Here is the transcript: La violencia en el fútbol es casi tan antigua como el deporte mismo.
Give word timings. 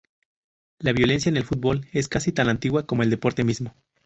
La 0.79 0.93
violencia 0.93 1.29
en 1.29 1.37
el 1.37 1.43
fútbol 1.43 1.87
es 1.93 2.07
casi 2.07 2.31
tan 2.31 2.49
antigua 2.49 2.87
como 2.87 3.03
el 3.03 3.11
deporte 3.11 3.43
mismo. 3.43 3.75